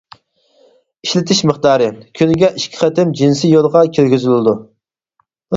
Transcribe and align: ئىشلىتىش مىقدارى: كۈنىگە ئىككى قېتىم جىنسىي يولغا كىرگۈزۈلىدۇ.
ئىشلىتىش 1.07 1.41
مىقدارى: 1.49 1.89
كۈنىگە 2.21 2.49
ئىككى 2.63 2.79
قېتىم 2.81 3.13
جىنسىي 3.21 3.55
يولغا 3.57 3.85
كىرگۈزۈلىدۇ. 3.99 4.57